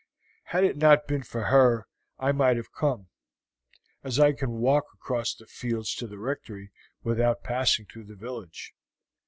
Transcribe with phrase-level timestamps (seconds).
[0.45, 1.83] Had it not been for that
[2.17, 3.09] I might have come,
[4.03, 6.71] as I can walk across the fields to the Rectory
[7.03, 8.73] without passing through the village.